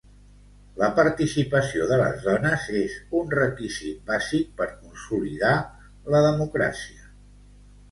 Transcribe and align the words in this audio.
La 0.83 0.87
participació 0.99 1.85
de 1.91 1.99
les 2.03 2.23
dones 2.29 2.65
és 2.79 2.95
un 3.21 3.29
requisit 3.35 4.01
bàsic 4.09 4.51
per 4.63 4.69
consolidar 4.73 5.55
la 6.17 6.25
democràcia. 6.31 7.09